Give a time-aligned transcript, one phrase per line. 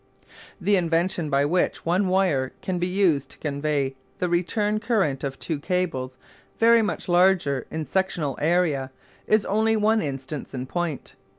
[0.59, 5.37] The invention by which one wire can be used to convey the return current of
[5.37, 6.17] two cables
[6.57, 8.89] very much larger in sectional area
[9.27, 11.13] is only one instance in point.